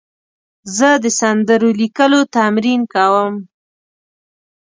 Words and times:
زه 0.77 0.89
د 1.03 1.05
سندرو 1.19 1.69
لیکلو 1.81 2.19
تمرین 2.35 2.81
کوم. 2.93 3.33